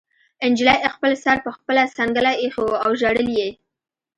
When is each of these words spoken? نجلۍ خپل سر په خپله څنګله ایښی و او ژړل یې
نجلۍ 0.51 0.77
خپل 0.95 1.11
سر 1.23 1.37
په 1.45 1.51
خپله 1.57 1.83
څنګله 1.97 2.31
ایښی 2.41 2.61
و 2.63 2.71
او 2.83 2.89
ژړل 2.99 3.27
یې 3.37 3.49